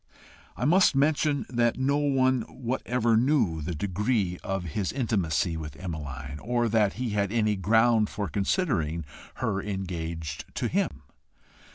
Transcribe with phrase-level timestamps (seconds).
[0.57, 6.39] I must mention that no one whatever knew the degree of his intimacy with Emmeline,
[6.39, 11.03] or that he had any ground for considering her engaged to him.